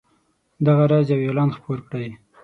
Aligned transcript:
دغه 0.65 0.83
راز 0.91 1.07
یو 1.11 1.23
اعلان 1.25 1.49
خپور 1.57 1.79
کړئ. 1.89 2.09